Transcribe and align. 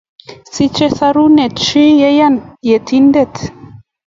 Sichei 0.53 0.89
sorunet 0.97 1.55
che 1.65 1.83
'yani 1.99 2.41
Yetindet. 2.67 3.35